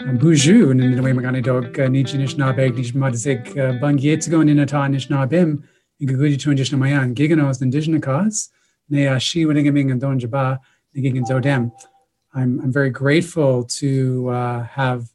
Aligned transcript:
Buju 0.00 0.70
in 0.70 0.96
the 0.96 1.02
way 1.02 1.12
magani 1.12 1.42
dog 1.42 1.76
nichi 1.76 2.16
nishnabeg 2.16 2.72
nishmadzik 2.72 3.54
bangietzigo 3.80 4.42
ninata 4.42 4.88
nishnabim 4.88 5.62
igagudi 6.00 6.40
tu 6.40 6.50
nishnamayang 6.50 7.14
giganos 7.14 7.60
indigenous 7.60 8.00
cause 8.00 8.48
ne 8.88 9.18
shi 9.18 9.44
winningaming 9.44 9.90
and 9.92 10.00
don 10.00 10.18
jaba 10.18 10.58
nigigin 10.96 11.26
zodem. 11.26 11.70
I'm 12.32 12.60
I'm 12.60 12.72
very 12.72 12.88
grateful 12.88 13.64
to 13.64 14.30
uh, 14.30 14.64
have 14.64 15.10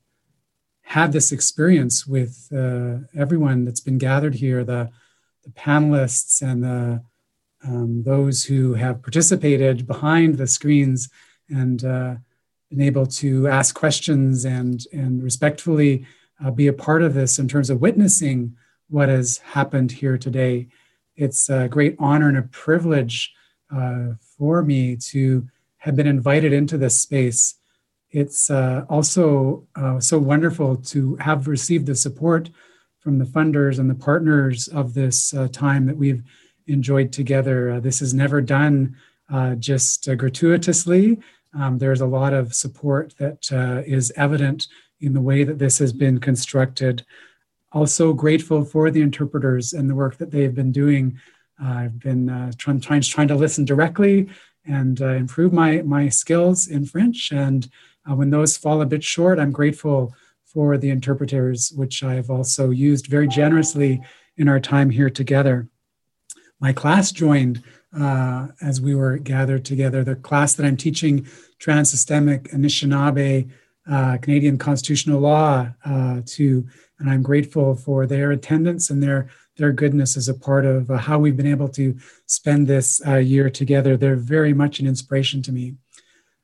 had 0.84 1.14
this 1.14 1.32
experience 1.32 2.06
with 2.06 2.48
uh, 2.56 2.98
everyone 3.18 3.66
that's 3.66 3.82
been 3.82 3.98
gathered 3.98 4.36
here, 4.36 4.64
the 4.64 4.92
the 5.44 5.50
panelists 5.50 6.44
and 6.44 6.64
the 6.64 7.02
um, 7.64 8.04
those 8.04 8.44
who 8.44 8.76
have 8.76 9.02
participated 9.02 9.88
behind 9.88 10.38
the 10.38 10.46
screens 10.46 11.10
and 11.50 11.84
uh, 11.84 12.16
been 12.70 12.82
able 12.82 13.06
to 13.06 13.48
ask 13.48 13.76
questions 13.76 14.46
and, 14.46 14.86
and 14.92 15.24
respectfully 15.24 16.06
uh, 16.44 16.52
be 16.52 16.68
a 16.68 16.74
part 16.74 17.02
of 17.02 17.14
this 17.14 17.40
in 17.40 17.48
terms 17.48 17.70
of 17.70 17.82
witnessing 17.82 18.56
what 18.90 19.10
has 19.10 19.38
happened 19.38 19.92
here 19.92 20.18
today. 20.18 20.68
It's 21.16 21.50
a 21.50 21.68
great 21.68 21.96
honor 22.00 22.28
and 22.28 22.38
a 22.38 22.44
privilege 22.44 23.34
uh, 23.76 24.14
for 24.38 24.62
me 24.62 24.96
to 24.96 25.48
have 25.78 25.96
been 25.96 26.08
invited 26.08 26.54
into 26.54 26.78
this 26.78 27.02
space. 27.02 27.56
It's 28.12 28.50
uh, 28.50 28.86
also 28.90 29.68
uh, 29.76 30.00
so 30.00 30.18
wonderful 30.18 30.78
to 30.78 31.16
have 31.18 31.48
received 31.48 31.86
the 31.86 31.96
support 31.96 32.50
from 33.00 33.20
the 33.20 33.26
funders 33.26 33.80
and 33.80 33.90
the 33.90 33.96
partners 33.96 34.68
of 34.68 34.94
this 34.94 35.34
uh, 35.34 35.48
time 35.52 35.86
that 35.86 35.98
we've 35.98 36.24
enjoyed 36.68 37.12
together. 37.12 37.72
Uh, 37.72 37.80
this 37.80 38.02
is 38.02 38.14
never 38.14 38.42
done 38.42 38.96
just 39.60 40.08
gratuitously. 40.18 41.18
Um, 41.58 41.78
there's 41.78 42.02
a 42.02 42.06
lot 42.06 42.34
of 42.34 42.54
support 42.54 43.14
that 43.18 43.52
uh, 43.52 43.82
is 43.86 44.12
evident 44.16 44.68
in 45.02 45.14
the 45.14 45.22
way 45.22 45.44
that 45.44 45.60
this 45.60 45.78
has 45.80 45.94
been 45.94 46.20
constructed. 46.20 47.06
Also, 47.72 48.14
grateful 48.14 48.64
for 48.64 48.92
the 48.92 49.02
interpreters 49.02 49.74
and 49.74 49.90
the 49.90 49.96
work 49.96 50.18
that 50.18 50.32
they've 50.32 50.56
been 50.56 50.72
doing. 50.72 51.18
I've 51.62 52.00
been 52.00 52.30
uh, 52.30 52.52
trying, 52.58 52.82
trying, 52.82 53.02
trying 53.02 53.28
to 53.30 53.36
listen 53.36 53.66
directly 53.66 54.30
and 54.66 55.02
uh, 55.02 55.14
improve 55.14 55.54
my, 55.54 55.82
my 55.82 56.10
skills 56.10 56.68
in 56.68 56.86
French. 56.86 57.32
And 57.32 57.70
when 58.06 58.30
those 58.30 58.58
fall 58.58 58.82
a 58.82 58.86
bit 58.86 59.04
short, 59.04 59.40
I'm 59.40 59.52
grateful 59.52 60.14
for 60.44 60.78
the 60.78 60.90
interpreters, 60.90 61.72
which 61.76 62.04
I've 62.04 62.30
also 62.30 62.70
used 62.70 63.08
very 63.08 63.28
generously 63.28 64.02
in 64.38 64.48
our 64.48 64.60
time 64.60 64.90
here 64.90 65.10
together 65.10 65.70
my 66.60 66.74
class 66.74 67.12
joined 67.12 67.64
uh, 67.98 68.48
as 68.62 68.82
we 68.82 68.96
were 68.96 69.18
gathered 69.18 69.66
together. 69.66 70.04
The 70.04 70.16
class 70.16 70.54
that 70.56 70.66
I'm 70.66 70.78
teaching, 70.78 71.28
Transsystemic 71.60 72.54
Anishinaabe 72.54 73.50
uh, 73.90 74.18
Canadian 74.22 74.58
Constitutional 74.58 75.20
Law, 75.20 75.70
uh, 75.86 76.22
to, 76.26 76.68
and 77.00 77.10
I'm 77.10 77.22
grateful 77.22 77.76
for 77.76 78.08
their 78.08 78.32
attendance 78.32 78.90
and 78.90 79.02
their 79.02 79.30
their 79.58 79.72
goodness 79.72 80.18
as 80.18 80.28
a 80.28 80.34
part 80.34 80.66
of 80.66 80.92
uh, 80.92 80.98
how 80.98 81.18
we've 81.18 81.38
been 81.38 81.48
able 81.48 81.70
to 81.70 81.96
spend 82.26 82.68
this 82.68 83.02
uh, 83.08 83.16
year 83.16 83.50
together. 83.50 83.96
They're 83.96 84.18
very 84.18 84.54
much 84.54 84.80
an 84.80 84.88
inspiration 84.88 85.42
to 85.44 85.54
me. 85.54 85.76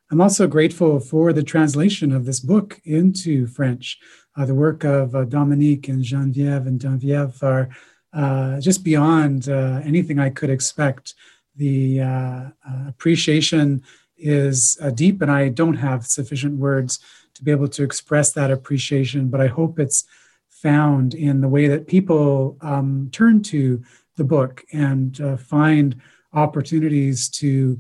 I'm 0.10 0.22
also 0.22 0.48
grateful 0.48 1.02
for 1.02 1.34
the 1.34 1.44
translation 1.44 2.14
of 2.14 2.24
this 2.24 2.40
book 2.40 2.80
into 2.86 3.48
French. 3.48 4.00
Uh, 4.38 4.46
the 4.46 4.54
work 4.54 4.86
of 4.86 5.30
Dominique 5.30 5.90
and 5.90 6.02
Geneviève 6.02 6.68
and 6.68 6.80
Geneviève 6.80 7.44
are 7.44 7.70
uh, 8.14 8.60
just 8.60 8.84
beyond 8.84 9.48
uh, 9.48 9.80
anything 9.86 10.20
I 10.20 10.30
could 10.30 10.50
expect. 10.50 11.14
The 11.56 12.02
uh, 12.02 12.06
uh 12.06 12.88
appreciation 12.88 13.84
is 14.18 14.78
uh, 14.82 14.92
deep, 14.92 15.22
and 15.22 15.32
I 15.32 15.50
don't 15.50 15.76
have 15.76 16.06
sufficient 16.06 16.60
words 16.60 17.00
to 17.36 17.44
be 17.44 17.52
able 17.52 17.70
to 17.70 17.84
express 17.84 18.34
that 18.34 18.52
appreciation, 18.52 19.30
but 19.30 19.42
I 19.42 19.48
hope 19.48 19.80
it's 19.80 20.06
found 20.50 21.14
in 21.14 21.42
the 21.42 21.48
way 21.48 21.68
that 21.68 21.88
people 21.88 22.58
um, 22.62 23.10
turn 23.12 23.42
to 23.44 23.82
the 24.18 24.24
book 24.24 24.64
and 24.74 25.18
find 25.40 25.96
opportunities 26.34 27.30
to 27.30 27.80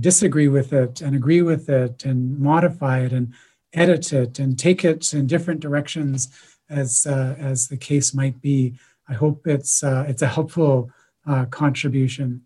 disagree 0.00 0.48
with 0.48 0.72
it 0.72 1.00
and 1.00 1.14
agree 1.14 1.42
with 1.42 1.68
it 1.70 2.04
and 2.04 2.38
modify 2.38 3.00
it 3.00 3.12
and 3.12 3.32
edit 3.72 4.12
it 4.12 4.38
and 4.38 4.58
take 4.58 4.84
it 4.84 5.14
in 5.14 5.26
different 5.26 5.60
directions 5.60 6.28
as, 6.68 7.06
as 7.06 7.68
the 7.68 7.76
case 7.76 8.12
might 8.12 8.42
be. 8.42 8.74
I 9.10 9.14
hope 9.14 9.46
it's 9.46 9.82
uh, 9.82 10.04
it's 10.08 10.22
a 10.22 10.28
helpful 10.28 10.90
uh, 11.26 11.46
contribution. 11.46 12.42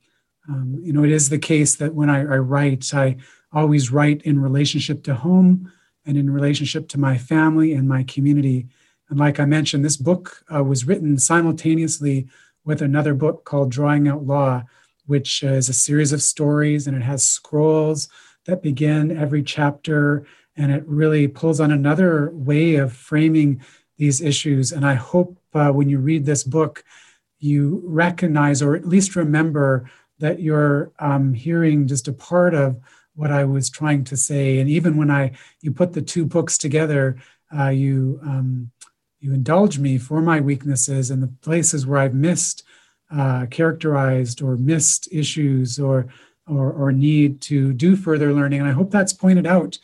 Um, 0.49 0.81
you 0.83 0.93
know, 0.93 1.05
it 1.05 1.11
is 1.11 1.29
the 1.29 1.39
case 1.39 1.77
that 1.77 1.95
when 1.95 2.11
I, 2.11 2.21
I, 2.21 2.39
write, 2.39 2.93
I 2.93 3.17
always 3.53 3.93
write 3.93 4.23
in 4.23 4.41
relationship 4.41 5.03
to 5.05 5.15
home 5.15 5.73
and 6.05 6.19
in 6.19 6.31
relationship 6.31 6.89
to 6.89 7.01
my 7.01 7.17
family 7.17 7.73
and 7.73 7.89
my 7.89 8.03
community. 8.03 8.67
And 9.09 9.19
like 9.19 9.41
I 9.41 9.47
mentioned, 9.47 9.85
this 9.85 9.97
book 9.97 10.45
uh, 10.55 10.63
was 10.63 10.87
written 10.87 11.19
simultaneously 11.19 12.29
with 12.65 12.83
another 12.83 13.15
book 13.15 13.45
called 13.45 13.71
Drawing 13.71 14.09
Out 14.09 14.27
Law, 14.27 14.65
which 15.07 15.43
is 15.43 15.69
a 15.69 15.75
series 15.75 16.13
of 16.13 16.23
stories 16.23 16.87
and 16.87 16.97
it 16.97 17.03
has 17.03 17.25
scrolls 17.25 18.09
that 18.47 18.63
begin 18.63 19.17
every 19.17 19.43
chapter. 19.43 20.27
And 20.57 20.73
it 20.73 20.87
really 20.87 21.27
pulls 21.27 21.61
on 21.61 21.71
another 21.71 22.31
way 22.33 22.77
of 22.77 22.93
framing 22.93 23.63
these 23.97 24.21
issues. 24.21 24.73
And 24.73 24.87
I 24.87 24.95
hope 24.95 25.39
uh, 25.55 25.71
when 25.71 25.89
you 25.89 25.99
read 25.99 26.25
this 26.25 26.45
book, 26.45 26.85
you 27.39 27.83
recognize 27.85 28.63
or 28.63 28.75
at 28.75 28.89
least 28.89 29.17
remember 29.17 29.91
that 30.19 30.41
you're 30.41 30.93
um, 30.99 31.35
hearing 31.35 31.87
just 31.87 32.09
a 32.09 32.13
part 32.13 32.55
of 32.55 32.81
what 33.15 33.31
I 33.31 33.45
was 33.45 33.71
trying 33.71 34.05
to 34.05 34.17
say. 34.17 34.59
And 34.59 34.69
even 34.69 34.97
when 34.97 35.11
I 35.11 35.33
you 35.61 35.73
put 35.73 35.93
the 35.93 36.03
two 36.03 36.25
books 36.25 36.59
together, 36.59 37.17
uh, 37.57 37.69
you 37.69 38.19
um, 38.23 38.71
you 39.21 39.33
indulge 39.33 39.79
me 39.79 39.97
for 39.97 40.21
my 40.21 40.41
weaknesses 40.41 41.11
and 41.11 41.23
the 41.23 41.33
places 41.41 41.87
where 41.87 41.99
I've 41.99 42.15
missed 42.15 42.63
uh, 43.11 43.47
characterized 43.47 44.43
or 44.43 44.57
missed 44.57 45.09
issues 45.13 45.79
or, 45.79 46.09
or, 46.47 46.73
or 46.73 46.93
need 46.93 47.41
to 47.43 47.73
do 47.73 47.97
further 47.97 48.33
learning. 48.33 48.61
And 48.61 48.69
I 48.69 48.73
hope 48.73 48.91
that's 48.91 49.13
pointed 49.13 49.47
out 49.47 49.79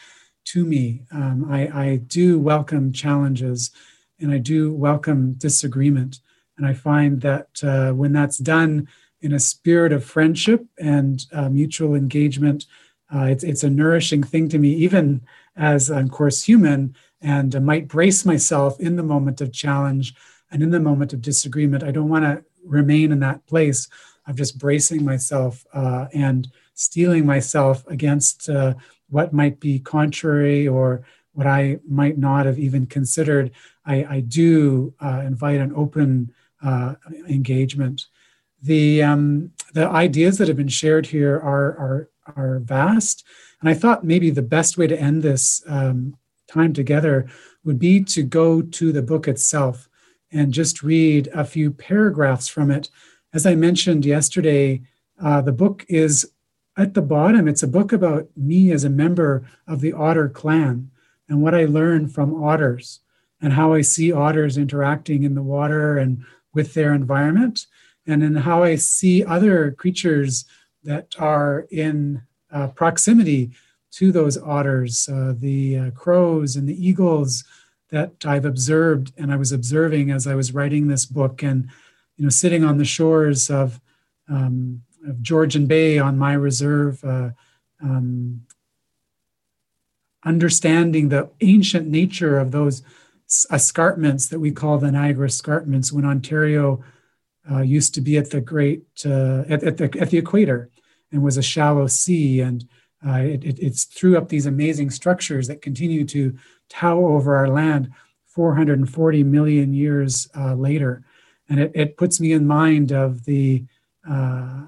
to 0.46 0.64
me. 0.64 1.02
Um, 1.12 1.46
I, 1.50 1.68
I 1.68 1.96
do 1.96 2.38
welcome 2.38 2.92
challenges 2.92 3.70
and 4.20 4.32
I 4.32 4.38
do 4.38 4.72
welcome 4.72 5.34
disagreement. 5.34 6.20
And 6.56 6.66
I 6.66 6.74
find 6.74 7.20
that 7.22 7.62
uh, 7.62 7.92
when 7.92 8.12
that's 8.12 8.38
done 8.38 8.88
in 9.22 9.32
a 9.32 9.40
spirit 9.40 9.92
of 9.92 10.04
friendship 10.04 10.66
and 10.78 11.24
uh, 11.32 11.48
mutual 11.48 11.94
engagement, 11.94 12.66
uh, 13.14 13.24
it's, 13.24 13.44
it's 13.44 13.64
a 13.64 13.70
nourishing 13.70 14.22
thing 14.22 14.48
to 14.50 14.58
me, 14.58 14.72
even 14.74 15.22
as, 15.56 15.90
of 15.90 16.10
course, 16.10 16.44
human, 16.44 16.94
and 17.20 17.54
uh, 17.54 17.60
might 17.60 17.88
brace 17.88 18.24
myself 18.24 18.78
in 18.80 18.96
the 18.96 19.02
moment 19.02 19.40
of 19.40 19.52
challenge 19.52 20.14
and 20.50 20.62
in 20.62 20.70
the 20.70 20.80
moment 20.80 21.12
of 21.12 21.22
disagreement. 21.22 21.82
I 21.82 21.90
don't 21.90 22.08
want 22.08 22.24
to 22.24 22.44
remain 22.64 23.12
in 23.12 23.20
that 23.20 23.46
place 23.46 23.88
of 24.26 24.36
just 24.36 24.58
bracing 24.58 25.04
myself 25.04 25.66
uh, 25.72 26.06
and 26.12 26.48
steeling 26.74 27.26
myself 27.26 27.86
against 27.88 28.48
uh, 28.48 28.74
what 29.08 29.32
might 29.32 29.60
be 29.60 29.78
contrary 29.78 30.66
or 30.68 31.02
what 31.32 31.46
I 31.46 31.78
might 31.88 32.18
not 32.18 32.46
have 32.46 32.58
even 32.58 32.86
considered, 32.86 33.52
I, 33.90 34.06
I 34.08 34.20
do 34.20 34.94
uh, 35.00 35.22
invite 35.24 35.60
an 35.60 35.72
open 35.74 36.32
uh, 36.62 36.94
engagement. 37.28 38.06
The, 38.62 39.02
um, 39.02 39.50
the 39.74 39.88
ideas 39.88 40.38
that 40.38 40.46
have 40.46 40.56
been 40.56 40.68
shared 40.68 41.06
here 41.06 41.34
are, 41.34 41.76
are, 41.76 42.10
are 42.36 42.58
vast. 42.60 43.24
And 43.60 43.68
I 43.68 43.74
thought 43.74 44.04
maybe 44.04 44.30
the 44.30 44.42
best 44.42 44.78
way 44.78 44.86
to 44.86 45.00
end 45.00 45.22
this 45.22 45.62
um, 45.66 46.16
time 46.46 46.72
together 46.72 47.28
would 47.64 47.80
be 47.80 48.04
to 48.04 48.22
go 48.22 48.62
to 48.62 48.92
the 48.92 49.02
book 49.02 49.26
itself 49.26 49.88
and 50.30 50.54
just 50.54 50.84
read 50.84 51.28
a 51.34 51.44
few 51.44 51.72
paragraphs 51.72 52.46
from 52.46 52.70
it. 52.70 52.90
As 53.34 53.44
I 53.44 53.56
mentioned 53.56 54.04
yesterday, 54.06 54.82
uh, 55.20 55.40
the 55.40 55.52
book 55.52 55.84
is 55.88 56.30
at 56.76 56.94
the 56.94 57.02
bottom. 57.02 57.48
It's 57.48 57.64
a 57.64 57.68
book 57.68 57.92
about 57.92 58.28
me 58.36 58.70
as 58.70 58.84
a 58.84 58.90
member 58.90 59.44
of 59.66 59.80
the 59.80 59.92
Otter 59.92 60.28
clan 60.28 60.92
and 61.28 61.42
what 61.42 61.56
I 61.56 61.64
learned 61.64 62.14
from 62.14 62.40
otters 62.42 63.00
and 63.40 63.52
how 63.52 63.72
I 63.72 63.80
see 63.80 64.12
otters 64.12 64.58
interacting 64.58 65.22
in 65.22 65.34
the 65.34 65.42
water 65.42 65.96
and 65.96 66.24
with 66.52 66.74
their 66.74 66.92
environment, 66.92 67.66
and 68.06 68.22
in 68.22 68.34
how 68.34 68.62
I 68.62 68.76
see 68.76 69.24
other 69.24 69.70
creatures 69.72 70.44
that 70.82 71.14
are 71.18 71.66
in 71.70 72.22
uh, 72.50 72.68
proximity 72.68 73.52
to 73.92 74.12
those 74.12 74.36
otters, 74.38 75.08
uh, 75.08 75.34
the 75.36 75.78
uh, 75.78 75.90
crows 75.92 76.56
and 76.56 76.68
the 76.68 76.86
eagles 76.88 77.44
that 77.90 78.24
I've 78.24 78.44
observed 78.44 79.12
and 79.16 79.32
I 79.32 79.36
was 79.36 79.52
observing 79.52 80.10
as 80.10 80.26
I 80.26 80.34
was 80.34 80.54
writing 80.54 80.88
this 80.88 81.06
book, 81.06 81.42
and 81.42 81.68
you 82.16 82.24
know, 82.24 82.30
sitting 82.30 82.64
on 82.64 82.78
the 82.78 82.84
shores 82.84 83.50
of, 83.50 83.80
um, 84.28 84.82
of 85.06 85.22
Georgian 85.22 85.66
Bay 85.66 85.98
on 85.98 86.18
my 86.18 86.34
reserve. 86.34 87.02
Uh, 87.04 87.30
um, 87.82 88.42
understanding 90.24 91.08
the 91.08 91.30
ancient 91.40 91.88
nature 91.88 92.38
of 92.38 92.50
those 92.50 92.82
escarpments 93.52 94.28
that 94.28 94.40
we 94.40 94.50
call 94.50 94.78
the 94.78 94.90
Niagara 94.90 95.28
escarpments 95.28 95.92
when 95.92 96.04
Ontario 96.04 96.82
uh, 97.50 97.60
used 97.60 97.94
to 97.94 98.00
be 98.00 98.16
at 98.18 98.30
the 98.30 98.40
great 98.40 98.84
uh, 99.04 99.44
at, 99.48 99.62
at, 99.62 99.76
the, 99.76 99.98
at 100.00 100.10
the 100.10 100.18
equator 100.18 100.70
and 101.12 101.22
was 101.22 101.36
a 101.36 101.42
shallow 101.42 101.86
sea 101.86 102.40
and 102.40 102.68
uh, 103.06 103.20
it, 103.20 103.44
it, 103.44 103.58
it's 103.58 103.84
threw 103.84 104.18
up 104.18 104.28
these 104.28 104.46
amazing 104.46 104.90
structures 104.90 105.48
that 105.48 105.62
continue 105.62 106.04
to 106.04 106.36
tower 106.68 107.08
over 107.08 107.36
our 107.36 107.48
land 107.48 107.90
440 108.26 109.24
million 109.24 109.72
years 109.72 110.28
uh, 110.36 110.54
later. 110.54 111.04
And 111.48 111.58
it, 111.60 111.72
it, 111.74 111.96
puts 111.96 112.20
me 112.20 112.32
in 112.32 112.46
mind 112.46 112.92
of 112.92 113.24
the 113.24 113.64
uh, 114.08 114.66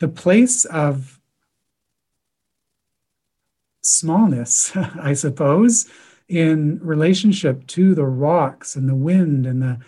the 0.00 0.08
place 0.08 0.64
of 0.64 1.19
smallness, 3.90 4.76
I 4.76 5.14
suppose, 5.14 5.86
in 6.28 6.78
relationship 6.82 7.66
to 7.68 7.94
the 7.94 8.06
rocks 8.06 8.76
and 8.76 8.88
the 8.88 8.94
wind 8.94 9.46
and 9.46 9.60
the 9.62 9.78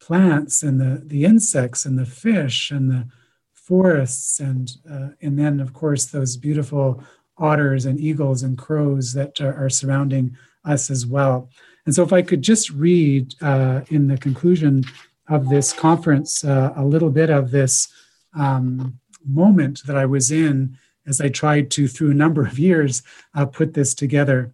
plants 0.00 0.62
and 0.62 0.80
the, 0.80 1.02
the 1.04 1.24
insects 1.24 1.84
and 1.84 1.98
the 1.98 2.06
fish 2.06 2.70
and 2.70 2.90
the 2.90 3.06
forests 3.52 4.40
and 4.40 4.70
uh, 4.90 5.08
and 5.20 5.38
then 5.38 5.60
of 5.60 5.74
course 5.74 6.06
those 6.06 6.38
beautiful 6.38 7.04
otters 7.36 7.84
and 7.84 8.00
eagles 8.00 8.42
and 8.42 8.56
crows 8.56 9.12
that 9.12 9.40
are, 9.40 9.54
are 9.54 9.68
surrounding 9.68 10.34
us 10.64 10.90
as 10.90 11.06
well. 11.06 11.50
And 11.84 11.94
so, 11.94 12.02
if 12.02 12.12
I 12.12 12.22
could 12.22 12.42
just 12.42 12.70
read 12.70 13.34
uh, 13.40 13.82
in 13.88 14.06
the 14.06 14.18
conclusion 14.18 14.84
of 15.28 15.48
this 15.48 15.72
conference 15.72 16.44
uh, 16.44 16.72
a 16.76 16.84
little 16.84 17.10
bit 17.10 17.30
of 17.30 17.50
this 17.50 17.88
um, 18.34 18.98
moment 19.26 19.82
that 19.86 19.96
I 19.96 20.06
was 20.06 20.30
in 20.30 20.78
as 21.08 21.20
I 21.20 21.28
tried 21.28 21.70
to, 21.72 21.88
through 21.88 22.10
a 22.10 22.14
number 22.14 22.46
of 22.46 22.58
years, 22.58 23.02
uh, 23.34 23.46
put 23.46 23.74
this 23.74 23.94
together. 23.94 24.52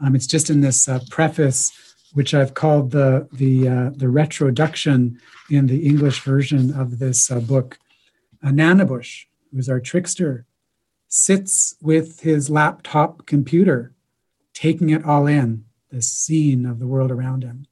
Um, 0.00 0.14
it's 0.14 0.26
just 0.26 0.50
in 0.50 0.60
this 0.60 0.88
uh, 0.88 1.00
preface, 1.10 1.72
which 2.12 2.34
I've 2.34 2.54
called 2.54 2.92
the 2.92 3.28
the 3.32 3.68
uh, 3.68 3.90
the 3.94 4.08
retroduction 4.08 5.20
in 5.50 5.66
the 5.66 5.86
English 5.86 6.20
version 6.22 6.72
of 6.72 6.98
this 6.98 7.30
uh, 7.30 7.40
book. 7.40 7.78
Nanabush, 8.44 9.24
who 9.50 9.58
is 9.58 9.68
our 9.68 9.80
trickster, 9.80 10.46
sits 11.08 11.74
with 11.82 12.20
his 12.20 12.48
laptop 12.50 13.26
computer, 13.26 13.92
taking 14.54 14.90
it 14.90 15.04
all 15.04 15.26
in, 15.26 15.64
the 15.90 16.02
scene 16.02 16.66
of 16.66 16.78
the 16.78 16.86
world 16.86 17.10
around 17.10 17.42
him, 17.42 17.66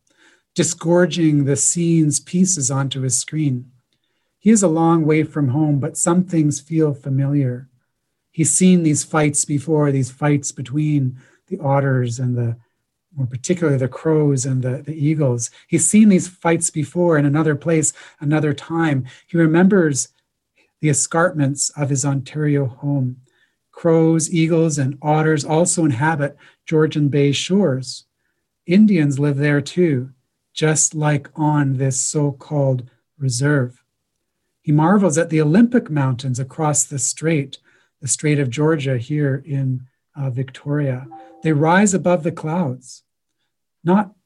disgorging 0.55 1.45
the 1.45 1.57
scene's 1.57 2.19
pieces 2.19 2.71
onto 2.71 3.03
his 3.03 3.19
screen. 3.19 3.71
He 4.47 4.53
is 4.53 4.63
a 4.63 4.69
long 4.69 5.05
way 5.05 5.25
from 5.25 5.49
home, 5.49 5.81
but 5.81 5.97
some 5.97 6.23
things 6.23 6.61
feel 6.61 6.95
familiar. 6.95 7.69
He's 8.31 8.55
seen 8.55 8.85
these 8.85 9.03
fights 9.03 9.45
before, 9.45 9.91
these 9.91 10.13
fights 10.13 10.53
between 10.53 11.19
the 11.49 11.59
otters 11.59 12.21
and 12.21 12.37
the, 12.39 12.57
more 13.17 13.27
particularly 13.27 13.77
the 13.77 13.89
crows 13.89 14.47
and 14.47 14.63
the, 14.63 14.83
the 14.83 14.95
eagles. 14.95 15.51
He's 15.67 15.91
seen 15.91 16.11
these 16.11 16.29
fights 16.29 16.71
before 16.71 17.19
in 17.19 17.27
another 17.27 17.57
place, 17.57 17.93
another 18.21 18.53
time. 18.55 19.07
He 19.27 19.37
remembers 19.37 20.11
the 20.81 20.91
escarpments 20.91 21.71
of 21.71 21.91
his 21.91 22.05
Ontario 22.05 22.67
home. 22.67 23.17
Crows, 23.73 24.33
eagles, 24.33 24.79
and 24.79 24.97
otters 25.03 25.45
also 25.45 25.85
inhabit 25.85 26.37
Georgian 26.67 27.09
Bay 27.09 27.33
shores. 27.33 28.05
Indians 28.65 29.19
live 29.19 29.39
there 29.39 29.61
too, 29.61 30.11
just 30.55 30.95
like 30.95 31.31
on 31.35 31.79
this 31.79 31.99
so 31.99 32.31
called 32.31 32.89
reserve. 33.19 33.83
He 34.67 34.73
marvels 34.73 35.17
at 35.17 35.31
the 35.31 35.41
Olympic 35.41 35.91
Mountains 35.91 36.41
across 36.41 36.83
the 36.83 36.99
strait, 36.99 37.59
the 38.01 38.09
Strait 38.09 38.41
of 38.41 38.51
Georgia 38.51 38.99
here 38.99 39.45
in 39.47 39.87
uh, 40.17 40.29
Victoria. 40.31 41.07
They 41.45 41.53
rise 41.53 41.95
above 41.95 42.25
the 42.25 42.33
clouds, 42.33 43.05
not 43.85 44.17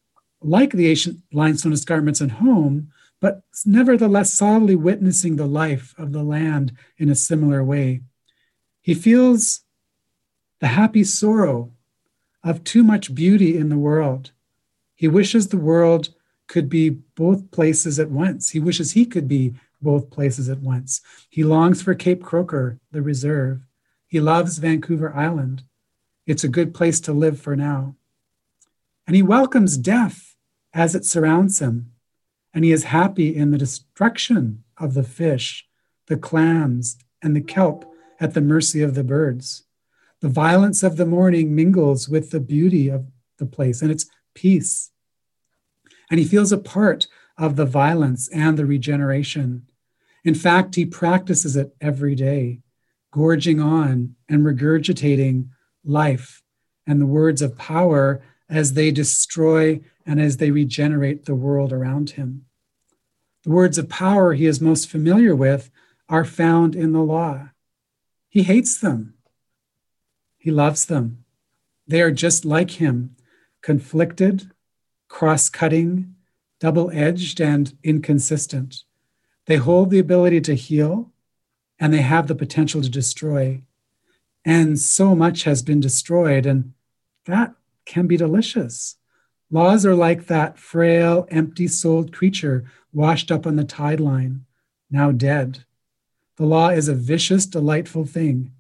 like 0.41 0.73
the 0.73 0.89
ancient 0.89 1.19
limestone 1.31 1.75
escarpments 1.75 2.23
at 2.23 2.31
home, 2.31 2.91
but 3.21 3.43
nevertheless 3.67 4.33
solidly 4.33 4.77
witnessing 4.77 5.37
the 5.37 5.45
life 5.45 5.95
of 5.99 6.13
the 6.13 6.23
land 6.23 6.73
in 6.97 7.11
a 7.11 7.15
similar 7.15 7.63
way. 7.63 8.01
He 8.81 8.95
feels 8.95 9.61
the 10.61 10.69
happy 10.69 11.05
sorrow 11.05 11.71
of 12.43 12.65
too 12.65 12.83
much 12.83 13.15
beauty 13.15 13.59
in 13.59 13.69
the 13.69 13.77
world. 13.77 14.31
He 14.95 15.07
wishes 15.07 15.49
the 15.49 15.59
world 15.59 16.15
could 16.47 16.71
be 16.71 16.89
both 16.89 17.51
places 17.51 18.01
at 18.01 18.11
once. 18.11 18.49
He 18.49 18.59
wishes 18.59 18.93
he 18.93 19.05
could 19.05 19.29
be 19.29 19.55
both 19.81 20.11
places 20.11 20.49
at 20.49 20.61
once. 20.61 21.01
He 21.29 21.45
longs 21.45 21.83
for 21.83 21.95
Cape 21.95 22.23
Croker, 22.23 22.79
the 22.91 23.03
reserve. 23.03 23.61
He 24.07 24.21
loves 24.21 24.59
Vancouver 24.59 25.15
Island. 25.15 25.63
It's 26.27 26.45
a 26.45 26.49
good 26.49 26.75
place 26.75 27.01
to 27.01 27.13
live 27.13 27.41
for 27.41 27.57
now. 27.57 27.97
And 29.07 29.17
he 29.17 29.23
welcomes 29.23 29.77
death 29.77 30.37
as 30.73 30.95
it 30.95 31.05
surrounds 31.05 31.59
him. 31.59 31.93
And 32.53 32.65
he 32.65 32.73
is 32.73 32.85
happy 32.85 33.35
in 33.35 33.51
the 33.51 33.59
destruction 33.59 34.65
of 34.77 34.95
the 34.95 35.03
fish, 35.03 35.67
the 36.07 36.17
clams, 36.17 36.99
and 37.23 37.35
the 37.35 37.41
kelp 37.41 37.85
at 38.19 38.35
the 38.35 38.41
mercy 38.41 38.83
of 38.83 38.95
the 38.95 39.05
birds. 39.05 39.65
The 40.21 40.29
violence 40.29 40.83
of 40.83 40.97
the 40.97 41.07
morning 41.07 41.55
mingles 41.55 42.09
with 42.09 42.31
the 42.31 42.41
beauty 42.41 42.89
of 42.89 43.07
the 43.39 43.47
place 43.47 43.83
and 43.83 43.91
its 43.91 44.07
peace. 44.35 44.91
And 46.11 46.19
he 46.19 46.27
feels 46.27 46.53
a 46.53 46.59
part 46.59 47.07
of 47.39 47.57
the 47.57 47.65
violence 47.65 48.29
and 48.29 48.59
the 48.59 48.67
regeneration. 48.67 49.67
In 50.25 50.35
fact, 50.35 50.75
he 50.75 50.85
practices 50.85 51.57
it 51.57 51.75
every 51.81 52.15
day, 52.15 52.61
gorging 53.13 53.61
on 53.61 54.17
and 54.29 54.45
regurgitating 54.45 55.49
life 55.85 56.43
and 56.87 57.01
the 57.01 57.07
words 57.07 57.41
of 57.43 57.57
power 57.57 58.23
as 58.49 58.75
they 58.75 58.91
destroy 58.91 59.81
and 60.05 60.21
as 60.21 60.37
they 60.37 60.51
regenerate 60.51 61.25
the 61.25 61.35
world 61.35 61.73
around 61.73 62.11
him. 62.11 62.45
The 63.45 63.51
words 63.51 63.79
of 63.79 63.89
power 63.89 64.35
he 64.35 64.45
is 64.45 64.61
most 64.61 64.91
familiar 64.91 65.35
with 65.35 65.71
are 66.09 66.25
found 66.25 66.75
in 66.75 66.93
the 66.93 67.03
law. 67.03 67.51
He 68.29 68.43
hates 68.43 68.79
them. 68.79 69.15
He 70.37 70.51
loves 70.51 70.85
them. 70.87 71.25
They 71.87 72.03
are 72.03 72.11
just 72.11 72.45
like 72.45 72.73
him, 72.73 73.17
conflicted, 73.63 74.51
cross 75.09 75.49
cutting, 75.49 76.15
double 76.59 76.91
edged, 76.93 77.41
and 77.41 77.77
inconsistent. 77.83 78.85
They 79.51 79.57
hold 79.57 79.91
the 79.91 79.99
ability 79.99 80.43
to 80.43 80.55
heal 80.55 81.11
and 81.81 81.93
they 81.93 82.03
have 82.03 82.29
the 82.29 82.37
potential 82.37 82.83
to 82.83 82.89
destroy. 82.89 83.63
And 84.45 84.79
so 84.79 85.17
much 85.17 85.43
has 85.43 85.61
been 85.61 85.81
destroyed, 85.81 86.47
and 86.47 86.73
that 87.27 87.57
can 87.85 88.07
be 88.07 88.17
delicious. 88.17 88.95
Laws 89.51 89.85
are 89.85 89.97
like 89.97 90.29
that 90.29 90.57
frail, 90.57 91.27
empty 91.33 91.67
souled 91.67 92.13
creature 92.13 92.71
washed 92.93 93.33
up 93.33 93.45
on 93.45 93.57
the 93.57 93.65
tide 93.65 93.99
line, 93.99 94.45
now 94.89 95.11
dead. 95.11 95.65
The 96.37 96.47
law 96.47 96.69
is 96.69 96.87
a 96.87 96.95
vicious, 96.95 97.45
delightful 97.45 98.05
thing. 98.05 98.53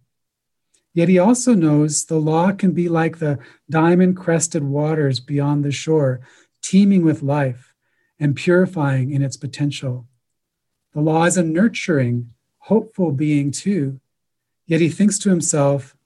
Yet 0.92 1.08
he 1.08 1.20
also 1.20 1.54
knows 1.54 2.04
the 2.04 2.18
law 2.18 2.50
can 2.50 2.72
be 2.72 2.88
like 2.88 3.20
the 3.20 3.38
diamond 3.70 4.16
crested 4.16 4.64
waters 4.64 5.20
beyond 5.20 5.64
the 5.64 5.70
shore, 5.70 6.20
teeming 6.62 7.04
with 7.04 7.22
life 7.22 7.74
and 8.18 8.34
purifying 8.34 9.12
in 9.12 9.22
its 9.22 9.36
potential. 9.36 10.08
The 10.92 11.00
law 11.00 11.24
is 11.24 11.36
a 11.36 11.42
nurturing, 11.42 12.30
hopeful 12.58 13.12
being 13.12 13.50
too. 13.50 14.00
Yet 14.66 14.80
he 14.80 14.88
thinks 14.88 15.18
to 15.20 15.30
himself, 15.30 15.96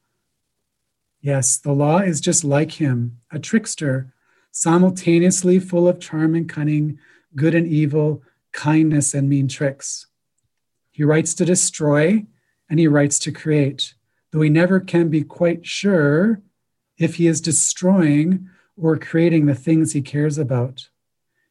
yes, 1.21 1.57
the 1.57 1.73
law 1.73 1.99
is 1.99 2.21
just 2.21 2.45
like 2.45 2.73
him, 2.73 3.21
a 3.31 3.39
trickster, 3.39 4.13
simultaneously 4.51 5.59
full 5.59 5.89
of 5.89 6.01
charm 6.01 6.35
and 6.35 6.49
cunning, 6.49 6.99
good 7.35 7.55
and 7.55 7.67
evil, 7.67 8.23
kindness 8.53 9.15
and 9.15 9.29
mean 9.29 9.49
tricks. 9.49 10.07
He 10.91 11.03
writes 11.03 11.35
to 11.35 11.45
destroy 11.45 12.25
and 12.71 12.79
he 12.79 12.87
writes 12.87 13.19
to 13.21 13.33
create, 13.33 13.95
though 14.31 14.43
he 14.43 14.51
never 14.51 14.81
can 14.81 15.09
be 15.09 15.23
quite 15.23 15.67
sure 15.67 16.41
if 16.99 17.17
he 17.17 17.27
is 17.27 17.41
destroying 17.41 18.49
or 18.77 18.97
creating 18.97 19.47
the 19.47 19.55
things 19.55 19.93
he 19.93 20.03
cares 20.03 20.39
about. 20.39 20.89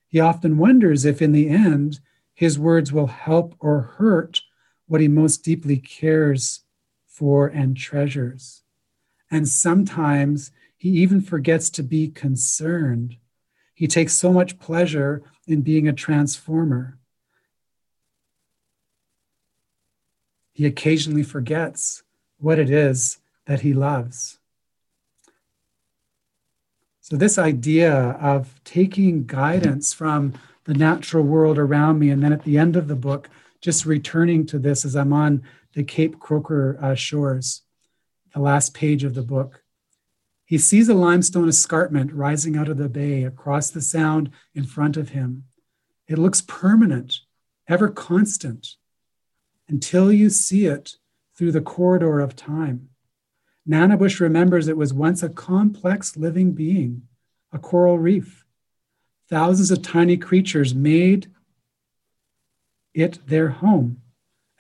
He 0.08 0.20
often 0.20 0.58
wonders 0.58 1.04
if, 1.04 1.22
in 1.22 1.32
the 1.32 1.50
end, 1.50 2.00
his 2.34 2.58
words 2.58 2.92
will 2.92 3.08
help 3.08 3.56
or 3.60 3.82
hurt 3.98 4.42
what 4.88 5.02
he 5.02 5.08
most 5.08 5.44
deeply 5.44 5.78
cares 5.78 6.62
for 7.08 7.48
and 7.48 7.78
treasures. 7.78 8.63
And 9.30 9.48
sometimes 9.48 10.52
he 10.78 10.90
even 10.90 11.22
forgets 11.22 11.70
to 11.72 11.84
be 11.84 12.10
concerned. 12.10 13.18
He 13.74 13.88
takes 13.88 14.13
so 14.13 14.34
much 14.34 14.60
pleasure 14.60 15.24
in 15.48 15.62
being 15.62 15.88
a 15.88 15.94
transformer. 15.94 16.98
He 20.54 20.66
occasionally 20.66 21.24
forgets 21.24 22.04
what 22.38 22.60
it 22.60 22.70
is 22.70 23.18
that 23.48 23.62
he 23.62 23.74
loves. 23.74 24.40
So, 27.02 27.18
this 27.18 27.38
idea 27.38 27.94
of 27.94 28.63
taking 28.63 29.25
guidance 29.25 29.94
from 29.94 30.34
the 30.65 30.74
natural 30.74 31.24
world 31.24 31.58
around 31.58 32.00
me. 32.00 32.10
And 32.10 32.24
then 32.24 32.34
at 32.34 32.43
the 32.43 32.58
end 32.58 32.75
of 32.75 32.88
the 32.88 32.96
book, 32.96 33.29
just 33.62 33.86
returning 33.86 34.46
to 34.48 34.60
this 34.60 34.86
as 34.86 34.96
I'm 34.96 35.13
on 35.13 35.43
the 35.74 35.84
Cape 35.84 36.20
Croker 36.20 36.77
uh, 36.82 36.96
shores, 36.96 37.63
the 38.34 38.39
last 38.39 38.74
page 38.74 39.03
of 39.03 39.13
the 39.13 39.24
book. 39.24 39.63
He 40.46 40.58
sees 40.58 40.89
a 40.89 40.93
limestone 40.93 41.50
escarpment 41.50 42.13
rising 42.13 42.58
out 42.58 42.67
of 42.67 42.77
the 42.77 42.89
bay 42.89 43.24
across 43.24 43.70
the 43.70 43.82
sound 43.82 44.29
in 44.53 44.65
front 44.65 44.98
of 44.98 45.10
him. 45.10 45.46
It 46.08 46.17
looks 46.17 46.41
permanent, 46.41 47.22
ever 47.67 47.89
constant, 47.89 48.75
until 49.67 50.12
you 50.12 50.29
see 50.29 50.65
it 50.65 50.98
through 51.36 51.53
the 51.53 51.62
corridor 51.62 52.20
of 52.20 52.36
time. 52.36 52.89
Nanabush 53.67 54.20
remembers 54.20 54.67
it 54.67 54.77
was 54.77 54.93
once 54.93 55.24
a 55.24 55.29
complex 55.29 56.17
living 56.17 56.51
being, 56.51 57.03
a 57.51 57.58
coral 57.58 57.98
reef. 57.98 58.42
Thousands 59.34 59.72
of 59.72 59.82
tiny 59.82 60.16
creatures 60.16 60.75
made 60.75 61.25
it 62.94 63.18
their 63.25 63.50
home 63.50 64.04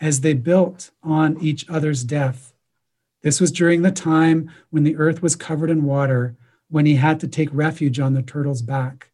as 0.01 0.21
they 0.21 0.33
built 0.33 0.89
on 1.03 1.39
each 1.39 1.69
other's 1.69 2.03
death. 2.03 2.55
This 3.21 3.39
was 3.39 3.51
during 3.51 3.83
the 3.83 3.91
time 3.91 4.49
when 4.71 4.83
the 4.83 4.95
earth 4.95 5.21
was 5.21 5.35
covered 5.35 5.69
in 5.69 5.83
water, 5.83 6.35
when 6.71 6.87
he 6.87 6.95
had 6.95 7.19
to 7.19 7.27
take 7.27 7.49
refuge 7.53 7.99
on 7.99 8.15
the 8.15 8.23
turtle's 8.23 8.63
back. 8.63 9.11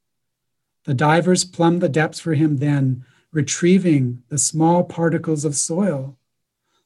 The 0.85 0.93
divers 0.93 1.43
plumbed 1.43 1.81
the 1.81 1.89
depths 1.89 2.21
for 2.21 2.35
him 2.35 2.59
then, 2.59 3.03
retrieving 3.33 4.23
the 4.29 4.37
small 4.37 4.85
particles 4.85 5.43
of 5.43 5.57
soil 5.57 6.15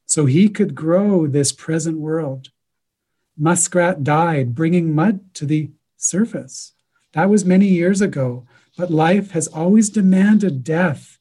so 0.08 0.26
he 0.26 0.50
could 0.50 0.74
grow 0.74 1.28
this 1.28 1.52
present 1.52 2.00
world. 2.00 2.50
Muskrat 3.38 4.04
died, 4.04 4.56
bringing 4.56 4.96
mud 4.96 5.32
to 5.36 5.46
the 5.46 5.70
surface. 5.96 6.74
That 7.12 7.30
was 7.30 7.46
many 7.46 7.68
years 7.68 8.02
ago, 8.02 8.48
but 8.78 8.92
life 8.92 9.32
has 9.32 9.48
always 9.48 9.90
demanded 9.90 10.64
death, 10.64 11.20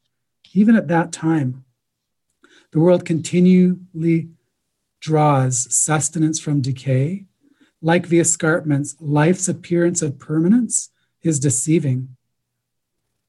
even 0.54 0.74
at 0.76 0.88
that 0.88 1.12
time. 1.12 1.64
The 2.72 2.80
world 2.80 3.04
continually 3.04 4.30
draws 5.00 5.74
sustenance 5.74 6.40
from 6.40 6.62
decay. 6.62 7.26
Like 7.82 8.08
the 8.08 8.20
escarpments, 8.20 8.96
life's 9.00 9.48
appearance 9.48 10.00
of 10.00 10.18
permanence 10.18 10.90
is 11.22 11.40
deceiving. 11.40 12.16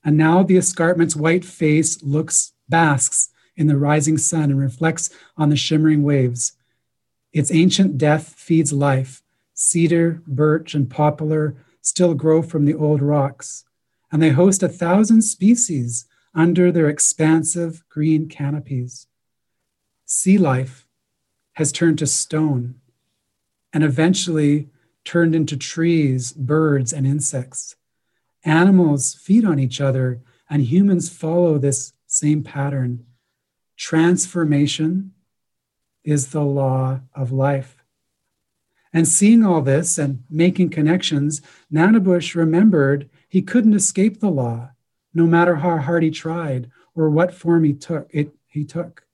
And 0.06 0.16
now 0.16 0.44
the 0.44 0.58
escarpment's 0.58 1.16
white 1.16 1.44
face 1.44 2.02
looks, 2.04 2.54
basks 2.70 3.30
in 3.56 3.68
the 3.68 3.78
rising 3.78 4.18
sun 4.18 4.52
and 4.52 4.60
reflects 4.60 5.10
on 5.38 5.50
the 5.50 5.56
shimmering 5.56 6.04
waves. 6.04 6.54
Its 7.32 7.52
ancient 7.52 7.98
death 7.98 8.34
feeds 8.36 8.72
life. 8.72 9.22
Cedar, 9.54 10.22
birch, 10.26 10.74
and 10.74 10.90
poplar 10.90 11.56
still 11.82 12.14
grow 12.14 12.42
from 12.42 12.66
the 12.66 12.74
old 12.74 13.02
rocks, 13.02 13.66
and 14.14 14.22
they 14.22 14.30
host 14.30 14.62
a 14.62 14.70
thousand 14.70 15.24
species 15.24 16.06
under 16.36 16.72
their 16.72 16.88
expansive 16.88 17.84
green 17.90 18.30
canopies. 18.30 19.08
Sea 20.06 20.38
life 20.38 20.88
has 21.54 21.72
turned 21.72 21.98
to 21.98 22.06
stone 22.06 22.76
and 23.74 23.84
eventually 23.84 24.70
turned 25.04 25.34
into 25.34 25.58
trees, 25.58 26.32
birds, 26.32 26.94
and 26.94 27.08
insects. 27.08 27.76
Animals 28.46 29.16
feed 29.16 29.44
on 29.46 29.58
each 29.58 29.82
other, 29.82 30.22
and 30.48 30.62
humans 30.62 31.10
follow 31.10 31.58
this 31.58 31.94
same 32.06 32.44
pattern. 32.44 33.06
Transformation 33.78 35.14
is 36.04 36.28
the 36.28 36.44
law 36.44 37.00
of 37.16 37.32
life. 37.32 37.84
And 38.94 39.08
seeing 39.08 39.44
all 39.44 39.62
this 39.62 39.98
and 39.98 40.24
making 40.30 40.70
connections, 40.70 41.42
Nanabush 41.74 42.36
remembered 42.36 43.10
he 43.34 43.42
couldn't 43.42 43.74
escape 43.74 44.20
the 44.20 44.30
law, 44.30 44.70
no 45.12 45.26
matter 45.26 45.56
how 45.56 45.80
hard 45.80 46.04
he 46.04 46.12
tried 46.12 46.70
or 46.94 47.10
what 47.10 47.34
form 47.34 47.64
he 47.64 47.74
took. 47.74 48.08
It, 48.12 48.30
he 48.46 48.64
took. 48.64 49.08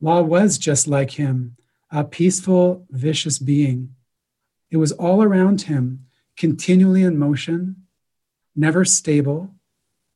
Law 0.00 0.22
was 0.22 0.56
just 0.56 0.86
like 0.86 1.10
him, 1.10 1.56
a 1.90 2.04
peaceful, 2.04 2.86
vicious 2.90 3.40
being. 3.40 3.96
It 4.70 4.76
was 4.76 4.92
all 4.92 5.20
around 5.20 5.62
him, 5.62 6.06
continually 6.36 7.02
in 7.02 7.18
motion, 7.18 7.74
never 8.54 8.84
stable, 8.84 9.50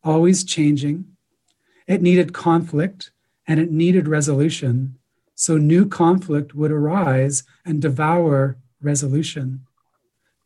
always 0.04 0.44
changing. 0.44 1.04
It 1.88 2.02
needed 2.02 2.32
conflict 2.32 3.10
and 3.48 3.58
it 3.58 3.72
needed 3.72 4.06
resolution. 4.06 4.96
So 5.34 5.56
new 5.56 5.88
conflict 5.88 6.54
would 6.54 6.70
arise 6.70 7.42
and 7.64 7.82
devour 7.82 8.58
resolution. 8.80 9.66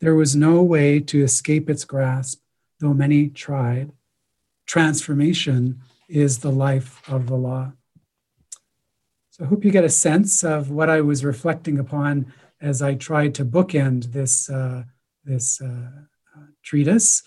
There 0.00 0.14
was 0.14 0.34
no 0.34 0.62
way 0.62 1.00
to 1.00 1.22
escape 1.22 1.68
its 1.68 1.84
grasp, 1.84 2.40
though 2.80 2.94
many 2.94 3.28
tried. 3.28 3.92
Transformation 4.66 5.80
is 6.08 6.38
the 6.38 6.52
life 6.52 7.02
of 7.08 7.26
the 7.26 7.36
law. 7.36 7.72
So 9.30 9.44
I 9.44 9.46
hope 9.46 9.64
you 9.64 9.70
get 9.70 9.84
a 9.84 9.88
sense 9.88 10.42
of 10.42 10.70
what 10.70 10.90
I 10.90 11.00
was 11.00 11.24
reflecting 11.24 11.78
upon 11.78 12.32
as 12.60 12.82
I 12.82 12.94
tried 12.94 13.34
to 13.36 13.44
bookend 13.44 14.12
this, 14.12 14.50
uh, 14.50 14.84
this 15.24 15.60
uh, 15.60 15.90
treatise 16.62 17.22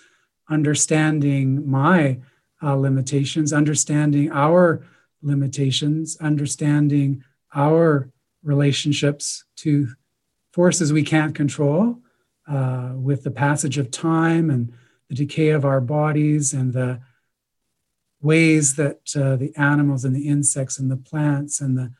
understanding 0.51 1.67
my 1.67 2.19
uh, 2.61 2.75
limitations, 2.75 3.53
understanding 3.53 4.31
our 4.31 4.85
limitations, 5.21 6.17
understanding 6.17 7.23
our 7.55 8.11
relationships 8.43 9.45
to 9.55 9.87
forces 10.51 10.91
we 10.91 11.03
can't 11.03 11.33
control 11.33 11.97
uh, 12.47 12.91
with 12.95 13.23
the 13.23 13.31
passage 13.31 13.77
of 13.77 13.89
time 13.89 14.49
and 14.49 14.73
the 15.11 15.25
decay 15.25 15.49
of 15.49 15.65
our 15.65 15.81
bodies 15.81 16.53
and 16.53 16.71
the 16.71 17.01
ways 18.21 18.75
that 18.75 19.01
uh, 19.13 19.35
the 19.35 19.51
animals 19.57 20.05
and 20.05 20.15
the 20.15 20.25
insects 20.25 20.79
and 20.79 20.89
the 20.89 20.95
plants 20.95 21.59
and 21.59 21.77
the 21.77 21.91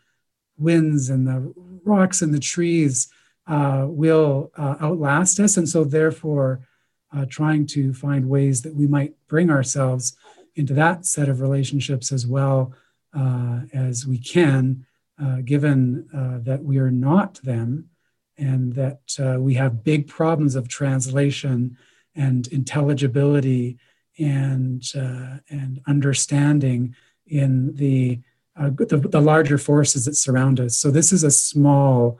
winds 0.57 1.09
and 1.09 1.27
the 1.27 1.53
rocks 1.83 2.21
and 2.21 2.33
the 2.33 2.39
trees 2.39 3.09
uh, 3.47 3.85
will 3.85 4.49
uh, 4.55 4.75
outlast 4.79 5.41
us. 5.41 5.57
And 5.57 5.67
so, 5.67 5.83
therefore, 5.83 6.65
uh, 7.13 7.25
trying 7.25 7.67
to 7.67 7.93
find 7.93 8.29
ways 8.29 8.61
that 8.61 8.73
we 8.73 8.87
might 8.87 9.13
bring 9.27 9.49
ourselves 9.49 10.15
into 10.55 10.73
that 10.75 11.05
set 11.05 11.27
of 11.27 11.41
relationships 11.41 12.13
as 12.13 12.25
well 12.25 12.73
uh, 13.13 13.61
as 13.73 14.07
we 14.07 14.17
can, 14.17 14.85
uh, 15.21 15.41
given 15.43 16.07
that 16.45 16.63
we 16.63 16.77
are 16.77 16.91
not 16.91 17.41
them 17.43 17.89
and 18.37 18.73
that 18.73 19.01
we 19.37 19.55
have 19.55 19.83
big 19.83 20.07
problems 20.07 20.55
of 20.55 20.69
translation 20.69 21.77
and 22.15 22.47
intelligibility 22.47 23.77
and, 24.19 24.83
uh, 24.95 25.37
and 25.49 25.81
understanding 25.87 26.95
in 27.27 27.73
the, 27.75 28.19
the, 28.55 28.97
the, 28.97 29.21
larger 29.21 29.57
forces 29.57 30.05
that 30.05 30.15
surround 30.15 30.59
us. 30.59 30.75
So, 30.75 30.91
this 30.91 31.13
is 31.13 31.23
a 31.23 31.31
small 31.31 32.19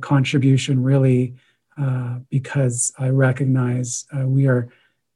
contribution, 0.00 0.82
really, 0.82 1.34
uh, 1.76 2.18
because 2.30 2.92
I 2.98 3.08
recognize 3.08 4.06
uh, 4.16 4.26
we 4.28 4.46
are 4.46 4.68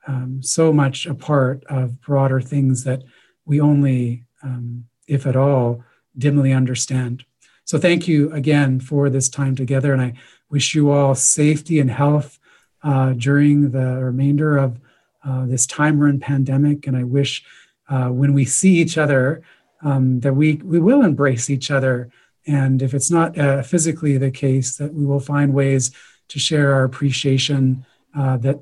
um, 0.07 0.43
so 0.43 0.73
much 0.73 1.07
a 1.07 1.15
part 1.15 1.65
of 1.67 2.01
broader 2.01 2.41
things 2.41 2.85
that 2.85 3.05
we 3.45 3.61
only, 3.61 4.25
um, 4.43 4.87
if 5.07 5.27
at 5.27 5.37
all, 5.37 5.85
dimly 6.17 6.53
understand. 6.53 7.25
So, 7.65 7.79
thank 7.79 8.09
you 8.09 8.33
again 8.33 8.81
for 8.81 9.09
this 9.09 9.29
time 9.29 9.55
together, 9.55 9.93
and 9.93 10.03
I 10.03 10.15
wish 10.51 10.75
you 10.75 10.91
all 10.91 11.15
safety 11.15 11.79
and 11.79 11.91
health 11.91 12.38
uh, 12.83 13.13
during 13.15 13.71
the 13.71 13.99
remainder 14.03 14.57
of 14.57 14.79
uh, 15.25 15.47
this 15.47 15.67
time 15.67 15.99
we're 15.99 16.09
in 16.09 16.21
pandemic. 16.21 16.87
And 16.87 16.97
I 16.97 17.05
wish 17.05 17.45
uh, 17.89 18.09
when 18.09 18.35
we 18.35 18.45
see 18.45 18.77
each 18.79 18.97
other 18.99 19.43
um, 19.83 20.21
that 20.21 20.35
we 20.35 20.55
we 20.57 20.81
will 20.81 21.03
embrace 21.03 21.49
each 21.51 21.71
other, 21.71 22.11
and 22.47 22.83
if 22.83 22.95
it's 22.95 23.11
not 23.11 23.39
uh, 23.39 23.63
physically 23.63 24.19
the 24.19 24.31
case, 24.31 24.77
that 24.77 24.93
we 24.93 25.07
will 25.07 25.21
find 25.21 25.55
ways 25.55 25.93
to 26.29 26.39
share 26.39 26.73
our 26.75 26.85
appreciation 26.85 27.87
uh, 28.17 28.37
that 28.39 28.61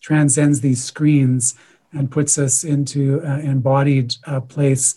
transcends 0.00 0.60
these 0.60 0.82
screens 0.82 1.54
and 1.92 2.10
puts 2.10 2.38
us 2.38 2.64
into 2.64 3.20
an 3.20 3.40
embodied 3.40 4.14
place 4.48 4.96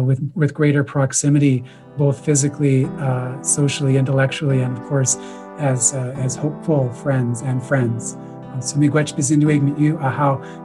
with, 0.00 0.32
with 0.34 0.52
greater 0.52 0.82
proximity, 0.82 1.62
both 1.96 2.24
physically, 2.24 2.88
socially, 3.42 3.96
intellectually, 3.96 4.60
and 4.60 4.76
of 4.76 4.82
course, 4.84 5.16
as, 5.58 5.94
uh, 5.94 6.14
as 6.16 6.36
hopeful 6.36 6.92
friends 6.92 7.42
and 7.42 7.62
friends. 7.62 8.16
Uh, 8.16 8.60
so, 8.60 8.78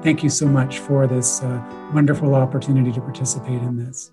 thank 0.03 0.23
you 0.23 0.29
so 0.29 0.45
much 0.45 0.79
for 0.79 1.07
this 1.07 1.41
wonderful 1.93 2.35
opportunity 2.35 2.91
to 2.91 3.01
participate 3.01 3.61
in 3.61 3.77
this. 3.77 4.11